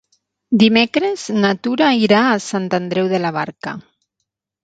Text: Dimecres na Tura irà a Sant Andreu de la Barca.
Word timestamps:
Dimecres 0.61 1.25
na 1.43 1.51
Tura 1.67 1.89
irà 2.05 2.21
a 2.29 2.39
Sant 2.45 2.65
Andreu 2.79 3.09
de 3.13 3.19
la 3.27 3.33
Barca. 3.39 3.77